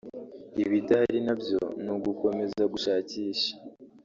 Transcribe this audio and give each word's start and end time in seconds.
ibidahari 0.63 1.19
nabyo 1.25 1.61
ni 1.83 1.89
ugukomeza 1.95 2.61
gushakisha" 2.73 3.51